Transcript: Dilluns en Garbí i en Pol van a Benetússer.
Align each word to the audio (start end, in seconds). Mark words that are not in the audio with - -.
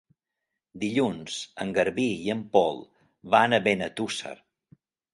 Dilluns 0.83 1.35
en 1.67 1.75
Garbí 1.77 2.07
i 2.15 2.33
en 2.37 2.43
Pol 2.57 2.83
van 3.37 3.55
a 3.55 3.63
Benetússer. 3.71 4.37